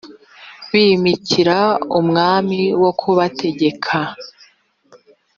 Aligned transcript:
mbimikira 0.67 1.57
umwami 1.99 2.59
wo 2.81 2.91
kubategeka 2.99 3.95